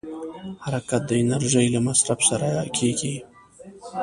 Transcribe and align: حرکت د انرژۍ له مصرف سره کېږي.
حرکت 0.63 1.01
د 1.07 1.11
انرژۍ 1.21 1.67
له 1.75 1.79
مصرف 1.87 2.19
سره 2.29 2.49
کېږي. 2.77 3.15